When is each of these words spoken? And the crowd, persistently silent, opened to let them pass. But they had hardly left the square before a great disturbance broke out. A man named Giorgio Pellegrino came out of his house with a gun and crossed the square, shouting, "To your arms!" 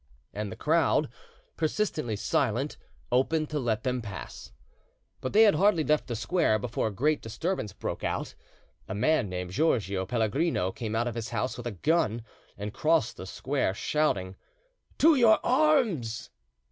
And 0.33 0.51
the 0.51 0.55
crowd, 0.55 1.09
persistently 1.57 2.15
silent, 2.15 2.75
opened 3.11 3.51
to 3.51 3.59
let 3.59 3.83
them 3.83 4.01
pass. 4.01 4.51
But 5.19 5.31
they 5.31 5.43
had 5.43 5.53
hardly 5.53 5.83
left 5.83 6.07
the 6.07 6.15
square 6.15 6.57
before 6.57 6.87
a 6.87 6.91
great 6.91 7.21
disturbance 7.21 7.71
broke 7.71 8.03
out. 8.03 8.33
A 8.87 8.95
man 8.95 9.29
named 9.29 9.51
Giorgio 9.51 10.07
Pellegrino 10.07 10.71
came 10.71 10.95
out 10.95 11.07
of 11.07 11.13
his 11.13 11.29
house 11.29 11.55
with 11.55 11.67
a 11.67 11.71
gun 11.77 12.23
and 12.57 12.73
crossed 12.73 13.15
the 13.17 13.27
square, 13.27 13.75
shouting, 13.75 14.37
"To 14.97 15.13
your 15.13 15.37
arms!" 15.45 16.31